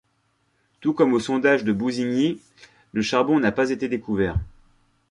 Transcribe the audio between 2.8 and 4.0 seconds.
le charbon n'a pas été